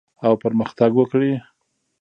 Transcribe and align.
او 0.25 0.33
پرمختګ 0.43 0.89
وکړي. 0.95 1.31